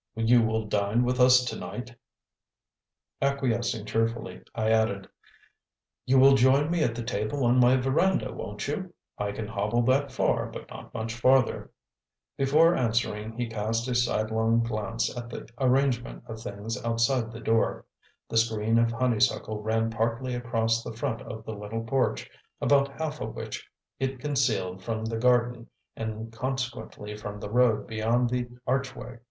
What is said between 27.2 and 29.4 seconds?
the road beyond the archway.